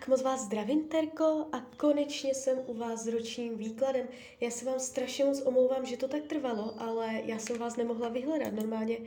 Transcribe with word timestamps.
Tak 0.00 0.08
moc 0.08 0.22
vás 0.22 0.40
zdravím, 0.40 0.84
Terko, 0.84 1.46
a 1.52 1.60
konečně 1.76 2.34
jsem 2.34 2.58
u 2.66 2.74
vás 2.74 3.04
s 3.04 3.06
ročním 3.06 3.58
výkladem. 3.58 4.08
Já 4.40 4.50
se 4.50 4.64
vám 4.64 4.80
strašně 4.80 5.24
moc 5.24 5.42
omlouvám, 5.42 5.86
že 5.86 5.96
to 5.96 6.08
tak 6.08 6.22
trvalo, 6.22 6.74
ale 6.78 7.20
já 7.24 7.38
jsem 7.38 7.58
vás 7.58 7.76
nemohla 7.76 8.08
vyhledat. 8.08 8.52
Normálně 8.52 8.98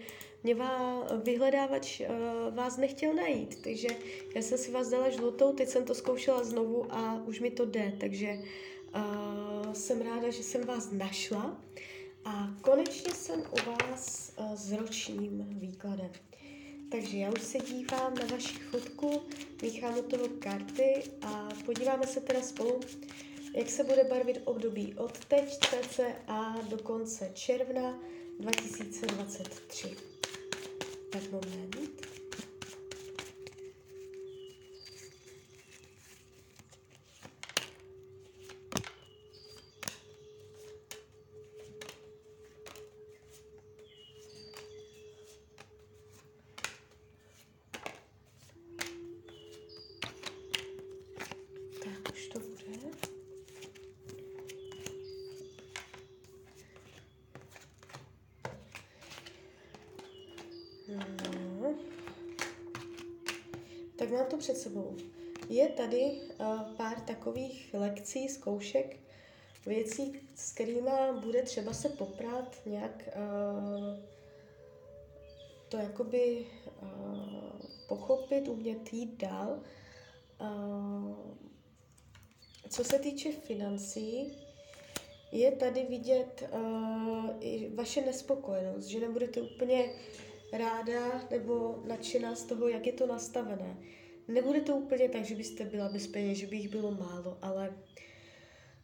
mě 0.44 0.56
vá, 0.56 1.04
vyhledávač 1.24 2.00
uh, 2.00 2.56
vás 2.56 2.78
nechtěl 2.78 3.14
najít, 3.14 3.64
takže 3.64 3.88
já 4.36 4.42
jsem 4.42 4.58
si 4.58 4.72
vás 4.72 4.90
dala 4.90 5.10
žlutou, 5.10 5.54
teď 5.54 5.70
jsem 5.70 5.86
to 5.86 5.96
zkoušela 5.96 6.44
znovu 6.44 6.94
a 6.94 7.24
už 7.26 7.40
mi 7.40 7.52
to 7.52 7.66
jde, 7.66 7.94
takže 8.00 8.40
uh, 8.96 9.74
jsem 9.74 10.02
ráda, 10.02 10.30
že 10.30 10.44
jsem 10.44 10.66
vás 10.66 10.92
našla 10.92 11.62
a 12.26 12.48
konečně 12.62 13.14
jsem 13.14 13.42
u 13.42 13.70
vás 13.70 14.34
uh, 14.38 14.56
s 14.56 14.72
ročním 14.72 15.46
výkladem. 15.50 16.12
Takže 16.94 17.18
já 17.18 17.30
už 17.32 17.42
se 17.42 17.58
dívám 17.58 18.16
na 18.16 18.26
vaši 18.32 18.60
fotku, 18.60 19.22
míchám 19.62 19.98
u 19.98 20.02
toho 20.02 20.28
karty 20.40 21.04
a 21.22 21.50
podíváme 21.66 22.08
se 22.08 22.22
teda 22.22 22.42
spolu, 22.42 22.80
jak 23.54 23.70
se 23.70 23.84
bude 23.84 24.04
barvit 24.04 24.42
období 24.46 24.94
od 24.98 25.26
teď 25.26 25.60
cca 25.60 26.56
do 26.70 26.78
konce 26.78 27.32
června 27.34 28.00
2023. 28.40 29.96
Tak 31.12 31.32
moment. 31.32 32.14
No. 60.88 61.76
Tak 63.96 64.03
mám 64.18 64.26
to 64.26 64.38
před 64.38 64.58
sebou. 64.58 64.98
Je 65.50 65.68
tady 65.68 66.04
uh, 66.04 66.62
pár 66.78 67.00
takových 67.00 67.70
lekcí, 67.74 68.30
zkoušek, 68.30 68.98
věcí, 69.66 70.20
s 70.36 70.52
kterými 70.52 70.92
bude 71.24 71.42
třeba 71.42 71.74
se 71.74 71.90
poprat 71.90 72.56
nějak 72.66 73.10
uh, 73.16 74.00
to 75.70 75.78
jakoby 75.78 76.46
uh, 76.82 76.90
pochopit, 77.88 78.48
umět 78.48 78.94
jít 78.94 79.18
dál. 79.18 79.60
Uh, 80.42 81.16
co 82.70 82.84
se 82.84 83.00
týče 83.00 83.32
financí, 83.32 84.38
je 85.32 85.52
tady 85.52 85.84
vidět 85.84 86.50
uh, 86.54 87.30
i 87.40 87.72
vaše 87.76 88.02
nespokojenost, 88.02 88.86
že 88.86 89.00
nebudete 89.00 89.42
úplně 89.42 89.90
ráda 90.52 91.28
nebo 91.32 91.84
nadšená 91.88 92.36
z 92.36 92.44
toho, 92.44 92.68
jak 92.68 92.88
je 92.88 92.94
to 92.94 93.08
nastavené. 93.08 93.78
Nebude 94.28 94.62
to 94.62 94.76
úplně 94.76 95.10
tak, 95.10 95.26
že 95.26 95.36
byste 95.36 95.66
byla 95.66 95.90
bez 95.90 96.08
peněz, 96.08 96.38
že 96.38 96.48
by 96.48 96.56
jich 96.56 96.70
bylo 96.70 96.92
málo, 96.92 97.38
ale 97.42 97.74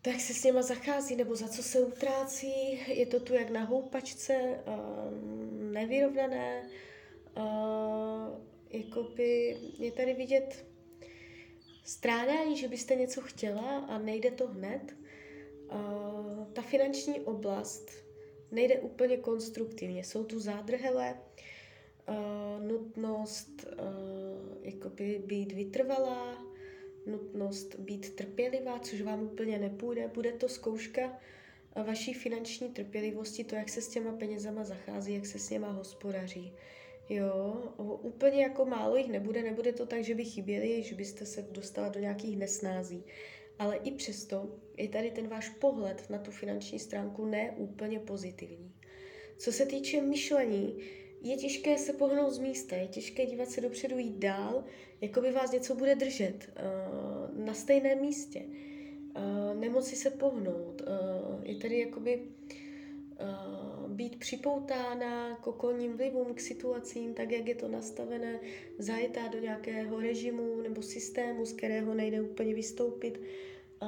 tak 0.02 0.20
se 0.20 0.34
s 0.34 0.44
něma 0.44 0.62
zachází, 0.62 1.16
nebo 1.16 1.36
za 1.36 1.48
co 1.48 1.64
se 1.64 1.80
utrácí, 1.80 2.80
je 2.88 3.06
to 3.06 3.20
tu 3.20 3.34
jak 3.34 3.50
na 3.50 3.64
houpačce, 3.64 4.34
uh, 4.34 5.74
nevyrovnané, 5.74 6.70
uh, 7.38 7.44
jakoby 8.70 9.58
je 9.80 9.92
tady 9.92 10.14
vidět 10.14 10.66
strádání, 11.84 12.58
že 12.58 12.68
byste 12.68 12.96
něco 12.96 13.22
chtěla 13.22 13.80
a 13.80 13.98
nejde 13.98 14.32
to 14.32 14.48
hned. 14.48 14.96
Uh, 15.72 16.46
ta 16.54 16.62
finanční 16.62 17.20
oblast 17.20 17.92
nejde 18.52 18.80
úplně 18.80 19.18
konstruktivně. 19.18 20.04
Jsou 20.04 20.24
tu 20.24 20.40
zádrhele, 20.40 21.14
uh, 21.14 21.49
nutnost 22.60 23.66
uh, 23.66 24.58
jakoby 24.62 25.24
být 25.26 25.52
vytrvalá, 25.52 26.46
nutnost 27.06 27.76
být 27.80 28.16
trpělivá, 28.16 28.80
což 28.80 29.02
vám 29.02 29.24
úplně 29.24 29.60
nepůjde. 29.60 30.08
Bude 30.08 30.32
to 30.32 30.50
zkouška 30.50 31.20
vaší 31.76 32.14
finanční 32.14 32.70
trpělivosti, 32.70 33.44
to, 33.44 33.56
jak 33.56 33.70
se 33.70 33.82
s 33.82 33.88
těma 33.88 34.12
penězama 34.12 34.64
zachází, 34.64 35.14
jak 35.14 35.26
se 35.26 35.40
s 35.40 35.50
něma 35.50 35.72
hospodaří. 35.72 36.54
Jo, 37.10 37.64
úplně 38.02 38.44
jako 38.44 38.66
málo 38.66 38.96
jich 38.96 39.08
nebude, 39.08 39.44
nebude 39.44 39.74
to 39.74 39.86
tak, 39.86 40.04
že 40.04 40.16
by 40.16 40.26
chyběli, 40.26 40.84
že 40.84 40.96
byste 40.96 41.26
se 41.26 41.42
dostala 41.42 41.90
do 41.90 42.00
nějakých 42.00 42.38
nesnází. 42.38 43.04
Ale 43.60 43.76
i 43.76 43.92
přesto 43.92 44.56
je 44.78 44.88
tady 44.88 45.12
ten 45.12 45.28
váš 45.28 45.50
pohled 45.50 46.10
na 46.10 46.18
tu 46.18 46.32
finanční 46.32 46.80
stránku 46.80 47.26
ne 47.26 47.54
úplně 47.58 48.00
pozitivní. 48.00 48.72
Co 49.38 49.52
se 49.52 49.66
týče 49.66 50.02
myšlení, 50.02 50.78
je 51.22 51.38
těžké 51.38 51.78
se 51.78 51.94
pohnout 51.94 52.34
z 52.34 52.40
místa, 52.40 52.76
je 52.76 52.88
těžké 52.88 53.26
dívat 53.26 53.50
se 53.50 53.62
dopředu, 53.62 53.98
jít 53.98 54.18
dál, 54.18 54.64
jako 55.02 55.22
by 55.22 55.32
vás 55.32 55.52
něco 55.52 55.76
bude 55.76 55.96
držet 55.96 56.50
uh, 56.50 57.46
na 57.46 57.54
stejném 57.54 58.02
místě. 58.02 58.42
Uh, 58.42 59.60
nemoci 59.60 59.96
se 59.96 60.10
pohnout. 60.10 60.82
Uh, 60.82 61.46
je 61.46 61.56
tady 61.56 61.80
jakoby 61.80 62.22
uh, 62.22 63.90
být 63.92 64.20
připoutána 64.20 65.36
k 65.36 65.48
okolním 65.48 65.98
vlivům, 65.98 66.34
k 66.34 66.40
situacím, 66.40 67.14
tak 67.14 67.32
jak 67.32 67.48
je 67.48 67.56
to 67.56 67.68
nastavené, 67.68 68.40
zajetá 68.78 69.28
do 69.28 69.40
nějakého 69.40 70.00
režimu 70.00 70.62
nebo 70.62 70.82
systému, 70.82 71.46
z 71.46 71.54
kterého 71.54 71.94
nejde 71.94 72.22
úplně 72.22 72.56
vystoupit, 72.56 73.22
uh, 73.82 73.88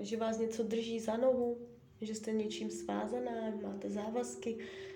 že 0.00 0.16
vás 0.16 0.38
něco 0.38 0.62
drží 0.62 1.00
za 1.00 1.16
nohu, 1.16 1.58
že 2.00 2.14
jste 2.14 2.32
něčím 2.32 2.70
svázaná, 2.70 3.58
máte 3.62 3.90
závazky, 3.90 4.54
Uh, 4.54 4.93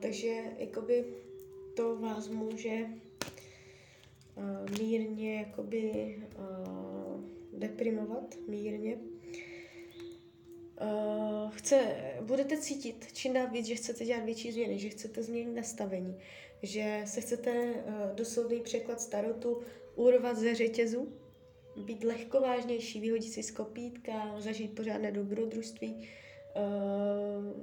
takže 0.00 0.42
jakoby 0.58 1.04
to 1.76 1.96
vás 1.96 2.28
může 2.28 2.86
uh, 4.34 4.78
mírně 4.78 5.34
jakoby 5.34 6.16
uh, 6.38 7.24
deprimovat, 7.52 8.34
mírně. 8.48 8.98
Uh, 10.80 11.50
chce, 11.50 11.96
budete 12.20 12.56
cítit 12.56 13.12
čím 13.12 13.32
dál 13.32 13.50
víc, 13.50 13.66
že 13.66 13.74
chcete 13.74 14.04
dělat 14.04 14.24
větší 14.24 14.52
změny, 14.52 14.78
že 14.78 14.88
chcete 14.88 15.22
změnit 15.22 15.54
nastavení, 15.54 16.18
že 16.62 17.02
se 17.04 17.20
chcete 17.20 17.52
uh, 17.52 18.14
doslovný 18.14 18.60
překlad 18.60 19.00
starotu 19.00 19.62
urvat 19.94 20.36
ze 20.36 20.54
řetězu, 20.54 21.12
být 21.76 22.04
lehkovážnější, 22.04 23.00
vyhodit 23.00 23.32
si 23.32 23.42
z 23.42 23.50
kopítka, 23.50 24.40
zažít 24.40 24.74
pořádné 24.74 25.12
dobrodružství, 25.12 25.94
uh, 25.94 26.04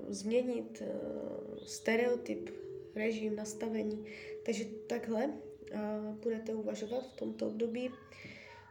změnit 0.09 0.81
uh, 0.81 1.57
stereotyp, 1.63 2.49
režim, 2.95 3.35
nastavení. 3.35 4.05
Takže 4.43 4.65
takhle 4.87 5.29
budete 6.23 6.53
uvažovat 6.53 7.03
v 7.13 7.15
tomto 7.19 7.47
období. 7.47 7.89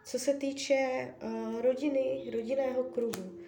Co 0.04 0.18
se 0.18 0.34
týče 0.34 1.08
uh, 1.22 1.60
rodiny, 1.60 2.30
rodinného 2.32 2.84
kruhu, 2.84 3.38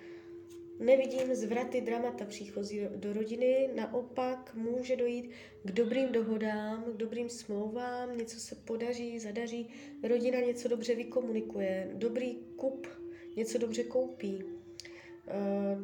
nevidím 0.78 1.34
zvraty, 1.34 1.81
dramata 1.81 2.25
příchozí 2.25 2.81
do, 2.97 3.12
rodiny, 3.12 3.71
naopak 3.75 4.54
může 4.54 4.97
dojít 4.97 5.31
k 5.65 5.71
dobrým 5.72 6.12
dohodám, 6.12 6.84
k 6.84 6.97
dobrým 6.97 7.28
smlouvám, 7.28 8.19
něco 8.19 8.41
se 8.41 8.54
podaří, 8.54 9.19
zadaří, 9.19 9.69
rodina 10.03 10.41
něco 10.41 10.69
dobře 10.69 10.94
vykomunikuje, 10.94 11.91
dobrý 11.94 12.34
kup, 12.56 12.87
něco 13.37 13.59
dobře 13.59 13.84
koupí, 13.84 14.44
Eh, 14.44 14.56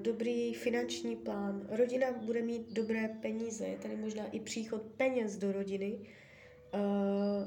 dobrý 0.03 0.55
finanční 0.55 1.17
plán, 1.17 1.67
rodina 1.71 2.13
bude 2.13 2.43
mít 2.43 2.73
dobré 2.73 3.09
peníze, 3.23 3.67
je 3.67 3.79
tady 3.79 3.97
možná 3.97 4.27
i 4.27 4.41
příchod 4.41 4.83
peněz 4.83 5.37
do 5.37 5.53
rodiny, 5.53 5.99
eh, 6.73 6.79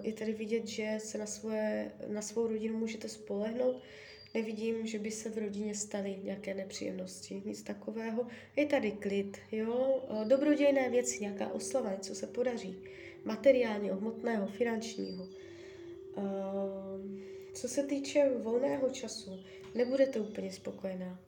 je 0.01 0.13
tady 0.13 0.33
vidět, 0.33 0.67
že 0.67 0.95
se 0.97 1.17
na, 1.17 1.25
svoje, 1.25 1.91
na 2.07 2.21
svou 2.21 2.47
rodinu 2.47 2.77
můžete 2.77 3.09
spolehnout, 3.09 3.81
nevidím, 4.33 4.87
že 4.87 4.99
by 4.99 5.11
se 5.11 5.29
v 5.29 5.37
rodině 5.37 5.75
staly 5.75 6.19
nějaké 6.23 6.53
nepříjemnosti, 6.53 7.41
nic 7.45 7.61
takového. 7.61 8.27
Je 8.55 8.65
tady 8.65 8.91
klid, 8.91 9.37
jo, 9.51 10.03
eh, 10.09 10.25
dobrodějné 10.25 10.89
věci, 10.89 11.21
nějaká 11.21 11.47
oslava, 11.47 11.91
něco 11.91 12.15
se 12.15 12.27
podaří, 12.27 12.77
materiálního, 13.23 13.95
hmotného, 13.95 14.47
finančního. 14.47 15.27
Co 17.53 17.67
se 17.67 17.83
týče 17.83 18.31
volného 18.37 18.89
času, 18.89 19.39
nebudete 19.75 20.19
úplně 20.19 20.51
spokojená 20.51 21.19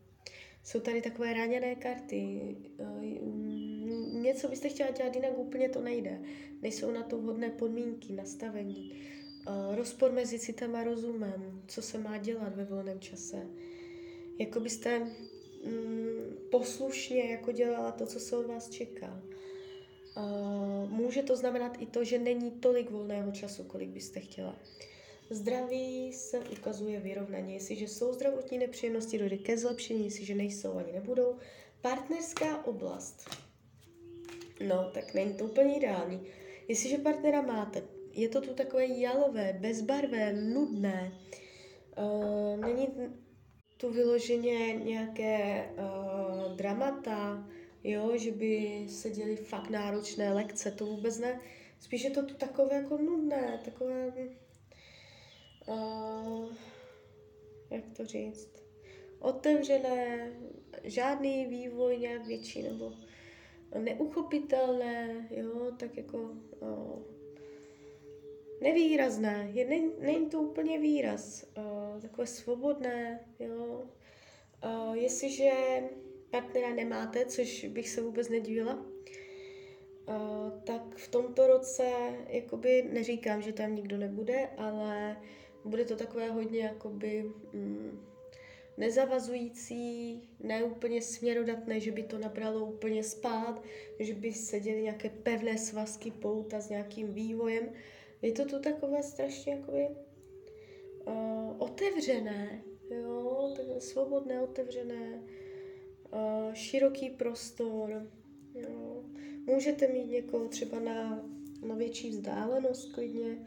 jsou 0.67 0.79
tady 0.79 1.01
takové 1.01 1.33
raněné 1.33 1.75
karty. 1.75 2.55
Eh, 2.79 2.85
něco 4.11 4.47
byste 4.47 4.69
chtěla 4.69 4.91
dělat 4.91 5.15
jinak, 5.15 5.37
úplně 5.37 5.69
to 5.69 5.81
nejde. 5.81 6.21
Nejsou 6.61 6.91
na 6.91 7.03
to 7.03 7.17
vhodné 7.17 7.49
podmínky, 7.49 8.13
nastavení. 8.13 8.91
Eh, 9.47 9.75
rozpor 9.75 10.11
mezi 10.11 10.39
citem 10.39 10.75
a 10.75 10.83
rozumem, 10.83 11.61
co 11.67 11.81
se 11.81 11.97
má 11.97 12.17
dělat 12.17 12.55
ve 12.55 12.65
volném 12.65 12.99
čase. 12.99 13.47
Jako 14.39 14.59
byste 14.59 14.99
mm, 14.99 16.37
poslušně 16.51 17.31
jako 17.31 17.51
dělala 17.51 17.91
to, 17.91 18.05
co 18.05 18.19
se 18.19 18.37
od 18.37 18.45
vás 18.45 18.69
čeká. 18.69 19.23
Uh, 20.17 20.89
může 20.89 21.23
to 21.23 21.35
znamenat 21.35 21.77
i 21.79 21.85
to, 21.85 22.03
že 22.03 22.19
není 22.19 22.51
tolik 22.51 22.91
volného 22.91 23.31
času, 23.31 23.63
kolik 23.63 23.89
byste 23.89 24.19
chtěla. 24.19 24.55
Zdraví 25.29 26.13
se 26.13 26.39
ukazuje 26.39 26.99
vyrovnaně. 26.99 27.53
Jestliže 27.53 27.87
jsou 27.87 28.13
zdravotní 28.13 28.57
nepříjemnosti, 28.57 29.17
dojde 29.17 29.37
ke 29.37 29.57
zlepšení, 29.57 30.05
jestliže 30.05 30.35
nejsou 30.35 30.77
ani 30.77 30.93
nebudou. 30.93 31.37
Partnerská 31.81 32.65
oblast. 32.65 33.29
No, 34.67 34.91
tak 34.93 35.13
není 35.13 35.33
to 35.33 35.45
úplně 35.45 35.77
ideální. 35.77 36.21
Jestliže 36.67 36.97
partnera 36.97 37.41
máte, 37.41 37.83
je 38.13 38.29
to 38.29 38.41
tu 38.41 38.53
takové 38.53 38.85
jalové, 38.85 39.57
bezbarvé, 39.59 40.33
nudné, 40.33 41.19
uh, 41.97 42.59
není 42.59 42.87
tu 43.77 43.91
vyloženě 43.91 44.73
nějaké 44.73 45.69
uh, 45.71 46.55
dramata, 46.55 47.49
jo, 47.83 48.17
že 48.17 48.31
by 48.31 48.85
se 48.89 49.09
děli 49.09 49.35
fakt 49.35 49.69
náročné 49.69 50.33
lekce, 50.33 50.71
to 50.71 50.85
vůbec 50.85 51.19
ne. 51.19 51.39
Spíš 51.79 52.03
je 52.03 52.09
to 52.09 52.25
tu 52.25 52.33
takové 52.33 52.75
jako 52.75 52.97
nudné, 52.97 53.61
takové, 53.65 54.13
uh, 55.67 56.49
jak 57.69 57.83
to 57.97 58.05
říct, 58.05 58.63
otevřené, 59.19 60.31
žádný 60.83 61.45
vývoj 61.45 61.97
nějak 61.97 62.25
větší 62.25 62.63
nebo 62.63 62.93
neuchopitelné, 63.79 65.27
jo, 65.31 65.71
tak 65.79 65.97
jako 65.97 66.17
uh, 66.59 67.01
nevýrazné, 68.61 69.49
je, 69.53 69.65
ne, 69.65 69.81
není 69.99 70.29
to 70.29 70.41
úplně 70.41 70.79
výraz, 70.79 71.45
uh, 71.57 72.01
takové 72.01 72.27
svobodné, 72.27 73.19
jo. 73.39 73.87
Uh, 74.65 74.93
jestliže 74.93 75.51
partnera 76.29 76.73
nemáte, 76.73 77.25
což 77.25 77.65
bych 77.65 77.89
se 77.89 78.01
vůbec 78.01 78.29
nedivila, 78.29 78.75
uh, 78.75 80.51
tak 80.63 80.95
v 80.95 81.07
tomto 81.07 81.47
roce, 81.47 81.91
jakoby 82.27 82.89
neříkám, 82.93 83.41
že 83.41 83.53
tam 83.53 83.75
nikdo 83.75 83.97
nebude, 83.97 84.49
ale 84.57 85.17
bude 85.67 85.85
to 85.85 85.95
takové 85.95 86.29
hodně 86.29 86.59
jakoby 86.59 87.31
mm, 87.53 87.99
nezavazující, 88.77 90.21
neúplně 90.39 91.01
směrodatné, 91.01 91.79
že 91.79 91.91
by 91.91 92.03
to 92.03 92.17
nabralo 92.17 92.65
úplně 92.65 93.03
spát, 93.03 93.63
že 93.99 94.13
by 94.13 94.33
seděly 94.33 94.81
nějaké 94.81 95.09
pevné 95.09 95.57
svazky 95.57 96.11
pouta 96.11 96.59
s 96.59 96.69
nějakým 96.69 97.13
vývojem. 97.13 97.69
Je 98.21 98.31
to 98.31 98.45
tu 98.45 98.59
takové 98.59 99.03
strašně 99.03 99.53
jakoby 99.53 99.87
uh, 101.05 101.55
otevřené, 101.57 102.63
jo, 102.89 103.53
takové 103.57 103.81
svobodné, 103.81 104.41
otevřené, 104.41 105.21
uh, 106.13 106.53
široký 106.53 107.09
prostor, 107.09 108.07
jo. 108.53 109.03
Můžete 109.45 109.87
mít 109.87 110.11
někoho 110.11 110.47
třeba 110.47 110.79
na, 110.79 111.25
na 111.67 111.75
větší 111.75 112.09
vzdálenost 112.09 112.93
klidně, 112.93 113.37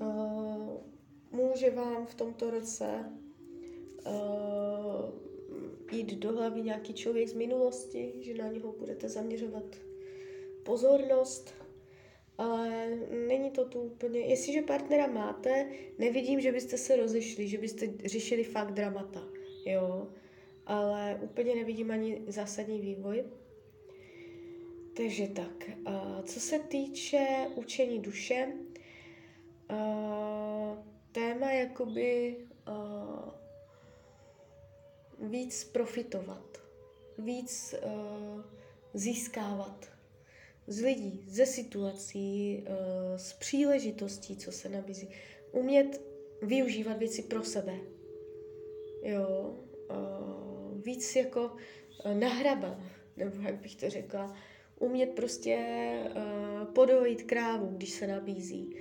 uh, 0.00 0.95
může 1.32 1.70
vám 1.70 2.06
v 2.06 2.14
tomto 2.14 2.50
roce 2.50 3.12
uh, 4.06 5.26
jít 5.92 6.14
do 6.14 6.32
hlavy 6.32 6.62
nějaký 6.62 6.94
člověk 6.94 7.28
z 7.28 7.32
minulosti, 7.32 8.12
že 8.20 8.34
na 8.34 8.48
něho 8.48 8.72
budete 8.72 9.08
zaměřovat 9.08 9.64
pozornost, 10.62 11.54
ale 12.38 12.88
není 13.28 13.50
to 13.50 13.64
tu 13.64 13.80
úplně, 13.80 14.20
jestliže 14.20 14.62
partnera 14.62 15.06
máte, 15.06 15.68
nevidím, 15.98 16.40
že 16.40 16.52
byste 16.52 16.78
se 16.78 16.96
rozešli, 16.96 17.48
že 17.48 17.58
byste 17.58 17.86
řešili 18.04 18.44
fakt 18.44 18.72
dramata, 18.72 19.22
jo, 19.66 20.08
ale 20.66 21.20
úplně 21.22 21.54
nevidím 21.54 21.90
ani 21.90 22.22
zásadní 22.26 22.80
vývoj. 22.80 23.24
Takže 24.96 25.28
tak, 25.28 25.70
uh, 25.88 26.22
co 26.22 26.40
se 26.40 26.58
týče 26.58 27.26
učení 27.54 27.98
duše, 27.98 28.52
uh, 29.70 30.95
téma 31.16 31.52
jakoby 31.52 32.36
uh, 32.68 33.28
víc 35.30 35.64
profitovat, 35.64 36.58
víc 37.18 37.74
uh, 37.84 38.40
získávat 38.94 39.86
z 40.66 40.82
lidí, 40.82 41.24
ze 41.28 41.46
situací, 41.46 42.64
uh, 42.68 43.16
z 43.16 43.32
příležitostí, 43.32 44.36
co 44.36 44.52
se 44.52 44.68
nabízí. 44.68 45.08
Umět 45.52 46.00
využívat 46.42 46.98
věci 46.98 47.22
pro 47.22 47.42
sebe. 47.44 47.74
Jo, 49.02 49.54
uh, 49.90 50.80
víc 50.82 51.16
jako 51.16 51.44
uh, 51.44 52.14
nahrabat, 52.14 52.78
nebo 53.16 53.42
jak 53.42 53.54
bych 53.54 53.76
to 53.76 53.90
řekla, 53.90 54.36
umět 54.78 55.10
prostě 55.10 55.58
uh, 56.16 56.64
podojit 56.64 57.22
krávu, 57.22 57.66
když 57.66 57.90
se 57.90 58.06
nabízí. 58.06 58.76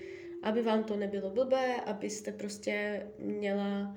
Aby 0.46 0.62
vám 0.62 0.84
to 0.84 0.96
nebylo 0.96 1.30
blbé, 1.30 1.82
abyste 1.82 2.32
prostě 2.32 3.08
měla 3.20 3.96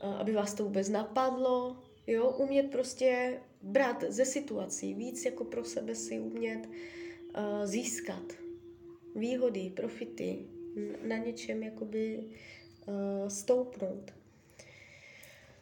aby 0.00 0.32
vás 0.32 0.54
to 0.54 0.64
vůbec 0.64 0.88
napadlo, 0.88 1.76
jo, 2.06 2.30
umět 2.30 2.70
prostě 2.70 3.40
brát 3.62 4.04
ze 4.08 4.24
situací, 4.24 4.94
víc 4.94 5.24
jako 5.24 5.44
pro 5.44 5.64
sebe 5.64 5.94
si 5.94 6.20
umět 6.20 6.66
uh, 6.66 7.64
získat 7.64 8.32
výhody, 9.14 9.72
profity, 9.76 10.46
na 11.08 11.16
něčem 11.16 11.62
jakoby 11.62 12.24
uh, 12.86 13.28
stoupnout. 13.28 14.10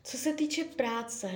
Co 0.05 0.17
se 0.17 0.33
týče 0.33 0.65
práce, 0.65 1.31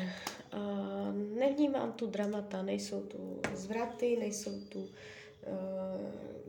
uh, 0.54 1.38
nevnímám 1.38 1.92
tu 1.92 2.06
dramata, 2.06 2.62
nejsou 2.62 3.02
tu 3.02 3.40
zvraty, 3.54 4.16
nejsou 4.16 4.60
tu 4.60 4.88
Eh, 4.88 5.21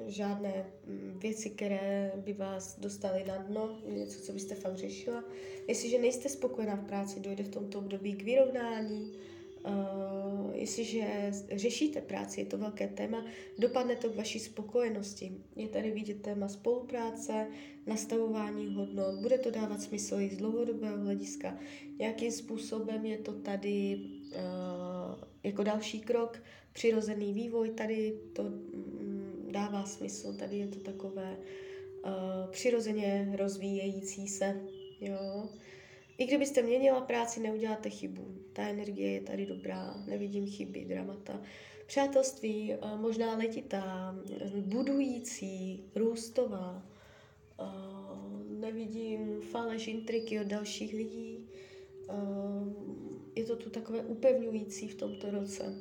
žádné 0.08 0.66
mm, 0.86 1.20
věci, 1.22 1.50
které 1.50 2.12
by 2.16 2.34
vás 2.34 2.80
dostaly 2.80 3.24
na 3.28 3.38
dno, 3.38 3.78
něco, 3.88 4.22
co 4.22 4.34
byste 4.34 4.56
fakt 4.56 4.78
řešila. 4.78 5.24
Jestliže 5.68 6.00
nejste 6.00 6.30
spokojená 6.30 6.76
v 6.76 6.86
práci, 6.86 7.20
dojde 7.20 7.44
v 7.44 7.50
tomto 7.50 7.80
období 7.80 8.14
k 8.14 8.24
vyrovnání. 8.24 9.12
Uh, 9.66 10.56
jestliže 10.56 11.32
řešíte 11.52 12.02
práci, 12.02 12.42
je 12.42 12.46
to 12.46 12.58
velké 12.58 12.88
téma, 12.88 13.26
dopadne 13.58 13.96
to 13.96 14.10
k 14.10 14.16
vaší 14.16 14.40
spokojenosti. 14.40 15.32
Je 15.56 15.68
tady 15.68 15.92
vidět 15.92 16.22
téma 16.22 16.48
spolupráce, 16.48 17.48
nastavování 17.88 18.76
hodnot, 18.76 19.16
bude 19.16 19.38
to 19.38 19.52
dávat 19.52 19.82
smysl 19.82 20.16
i 20.20 20.30
z 20.30 20.38
dlouhodobého 20.38 20.98
hlediska. 20.98 21.58
Nějakým 22.00 22.32
způsobem 22.32 23.06
je 23.06 23.18
to 23.18 23.34
tady 23.34 24.00
uh, 24.26 24.40
jako 25.44 25.64
další 25.64 26.02
krok 26.02 26.44
přirozený 26.74 27.34
vývoj, 27.34 27.70
tady 27.70 28.20
to 28.34 28.44
mm, 28.44 29.50
dává 29.52 29.86
smysl, 29.86 30.34
tady 30.34 30.58
je 30.58 30.68
to 30.68 30.80
takové 30.80 31.38
uh, 32.06 32.52
přirozeně 32.52 33.34
rozvíjející 33.38 34.28
se, 34.28 34.62
jo. 35.02 35.50
I 36.18 36.26
kdybyste 36.26 36.62
měnila 36.62 37.02
práci, 37.02 37.40
neuděláte 37.40 37.90
chybu. 37.90 38.36
Ta 38.54 38.62
energie 38.62 39.12
je 39.12 39.22
tady 39.22 39.46
dobrá, 39.46 40.04
nevidím 40.08 40.48
chyby, 40.48 40.86
dramata. 40.86 41.42
Přátelství 41.86 42.74
uh, 42.76 43.02
možná 43.02 43.38
letitá, 43.38 44.16
budující, 44.62 45.84
růstová. 45.96 46.86
Uh, 47.60 48.60
nevidím 48.60 49.42
faleš, 49.42 49.88
intriky 49.88 50.40
od 50.40 50.48
dalších 50.48 50.94
lidí. 50.94 51.50
Uh, 52.10 53.13
je 53.36 53.44
to 53.46 53.56
tu 53.56 53.70
takové 53.70 54.02
upevňující 54.02 54.88
v 54.88 54.96
tomto 54.96 55.32
roce. 55.32 55.76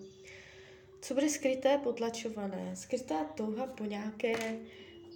Co 1.00 1.14
bude 1.14 1.28
skryté, 1.28 1.78
potlačované? 1.78 2.76
Skrytá 2.76 3.25
touha 3.25 3.66
po 3.66 3.85
nějaké 3.85 4.59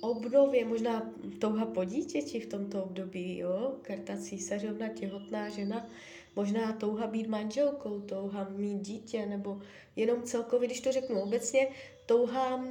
obnově, 0.01 0.65
možná 0.65 1.13
touha 1.39 1.67
po 1.67 1.85
dítěti 1.85 2.41
v 2.41 2.47
tomto 2.47 2.85
období, 2.85 3.39
jo? 3.39 3.75
Karta 3.83 4.17
císařovna, 4.17 4.89
těhotná 4.89 5.49
žena, 5.49 5.89
možná 6.37 6.73
touha 6.73 7.07
být 7.07 7.29
manželkou, 7.29 8.01
touha 8.01 8.49
mít 8.49 8.81
dítě, 8.81 9.27
nebo 9.27 9.61
jenom 9.97 10.23
celkově, 10.23 10.67
když 10.67 10.81
to 10.81 10.93
řeknu 10.93 11.23
obecně, 11.23 11.69
touha 12.07 12.55
uh, 12.55 12.65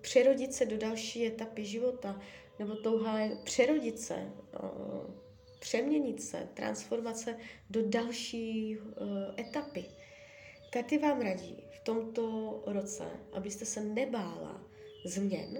přerodit 0.00 0.54
se 0.54 0.66
do 0.66 0.78
další 0.78 1.26
etapy 1.26 1.64
života, 1.64 2.20
nebo 2.58 2.76
touha 2.76 3.18
přerodit 3.44 4.00
se, 4.00 4.32
uh, 4.62 5.23
přeměnit 5.64 6.22
se, 6.22 6.48
transformace 6.54 7.36
do 7.70 7.88
další 7.88 8.78
uh, 8.78 8.86
etapy. 9.38 9.84
Karty 10.70 10.98
vám 10.98 11.20
radí 11.20 11.56
v 11.70 11.84
tomto 11.84 12.62
roce, 12.66 13.04
abyste 13.32 13.64
se 13.64 13.80
nebála 13.80 14.60
změn, 15.04 15.58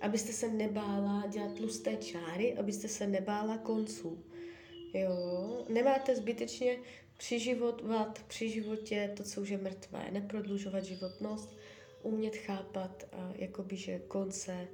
abyste 0.00 0.32
se 0.32 0.48
nebála 0.48 1.26
dělat 1.26 1.54
tlusté 1.54 1.96
čáry, 1.96 2.54
abyste 2.54 2.88
se 2.88 3.06
nebála 3.06 3.58
konců. 3.58 4.24
Jo, 4.94 5.64
nemáte 5.68 6.16
zbytečně 6.16 6.78
přiživovat 7.16 8.22
při 8.28 8.50
životě 8.50 9.12
to, 9.16 9.22
co 9.22 9.40
už 9.40 9.48
je 9.48 9.58
mrtvé, 9.58 10.08
neprodlužovat 10.10 10.84
životnost, 10.84 11.50
umět 12.02 12.36
chápat, 12.36 13.04
a 13.12 13.32
jakoby, 13.36 13.76
že 13.76 13.98
konce 13.98 14.68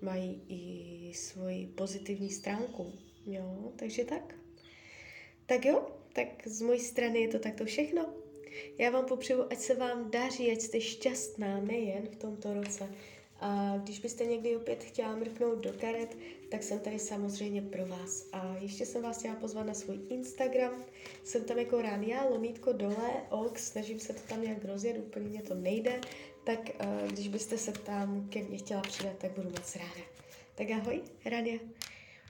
mají 0.00 0.42
i 0.48 1.14
svoji 1.14 1.66
pozitivní 1.66 2.30
stránku. 2.30 2.92
Jo, 3.26 3.72
takže 3.76 4.04
tak. 4.04 4.34
Tak 5.46 5.64
jo, 5.64 5.86
tak 6.12 6.48
z 6.48 6.62
mojí 6.62 6.80
strany 6.80 7.20
je 7.20 7.28
to 7.28 7.38
takto 7.38 7.64
všechno. 7.64 8.14
Já 8.78 8.90
vám 8.90 9.04
popřeju, 9.04 9.46
ať 9.50 9.58
se 9.58 9.74
vám 9.74 10.10
daří, 10.10 10.52
ať 10.52 10.60
jste 10.60 10.80
šťastná 10.80 11.60
nejen 11.60 12.08
v 12.08 12.16
tomto 12.16 12.54
roce, 12.54 12.88
A 13.40 13.78
když 13.82 13.98
byste 13.98 14.26
někdy 14.26 14.56
opět 14.56 14.84
chtěla 14.84 15.16
mrknout 15.16 15.58
do 15.58 15.72
karet, 15.72 16.16
tak 16.48 16.62
jsem 16.62 16.78
tady 16.78 16.98
samozřejmě 16.98 17.62
pro 17.62 17.86
vás. 17.86 18.28
A 18.32 18.56
ještě 18.60 18.86
jsem 18.86 19.02
vás 19.02 19.18
chtěla 19.18 19.34
pozvat 19.34 19.66
na 19.66 19.74
svůj 19.74 19.98
Instagram. 20.08 20.84
Jsem 21.24 21.44
tam 21.44 21.58
jako 21.58 21.82
Rania, 21.82 22.24
lomítko 22.24 22.72
dole, 22.72 23.26
ok, 23.30 23.58
snažím 23.58 24.00
se 24.00 24.12
to 24.12 24.20
tam 24.28 24.42
nějak 24.42 24.64
rozjet, 24.64 24.98
úplně 24.98 25.28
mě 25.28 25.42
to 25.42 25.54
nejde. 25.54 26.00
Tak 26.44 26.60
uh, 26.60 27.12
když 27.12 27.28
byste 27.28 27.58
se 27.58 27.72
tam 27.72 28.28
ke 28.28 28.42
mně 28.42 28.58
chtěla 28.58 28.80
přidat, 28.80 29.18
tak 29.18 29.30
budu 29.30 29.50
moc 29.50 29.76
ráda. 29.76 30.04
Tak 30.54 30.70
ahoj, 30.70 31.02
Rania. 31.24 31.58